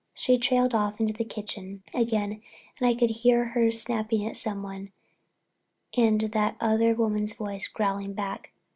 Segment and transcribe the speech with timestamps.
[0.15, 2.41] She trailed off into the kitchen again
[2.79, 4.91] and I could hear her snapping at someone
[5.95, 8.51] and that other woman's voice growling back.